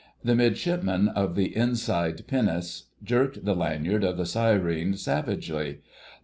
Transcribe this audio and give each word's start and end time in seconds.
The 0.23 0.33
Midshipman 0.33 1.09
of 1.09 1.35
the 1.35 1.55
inside 1.55 2.25
pinnace 2.25 2.85
jerked 3.03 3.45
the 3.45 3.53
lanyard 3.53 4.03
of 4.03 4.17
the 4.17 4.25
syren 4.25 4.95
savagely. 4.95 5.81